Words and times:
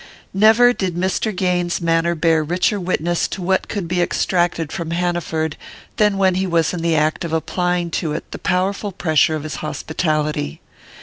Never 0.33 0.73
did 0.73 0.95
Mr. 0.95 1.31
Gaines's 1.31 1.79
manner 1.79 2.15
bear 2.15 2.43
richer 2.43 2.79
witness 2.79 3.27
to 3.27 3.41
what 3.43 3.67
could 3.67 3.87
be 3.87 4.01
extracted 4.01 4.71
from 4.71 4.89
Hanaford 4.89 5.57
than 5.97 6.17
when 6.17 6.33
he 6.33 6.47
was 6.47 6.73
in 6.73 6.81
the 6.81 6.95
act 6.95 7.23
of 7.23 7.33
applying 7.33 7.91
to 8.01 8.13
it 8.13 8.31
the 8.31 8.39
powerful 8.39 8.91
pressure 8.91 9.35
of 9.35 9.43
his 9.43 9.57
hospitality. 9.57 10.59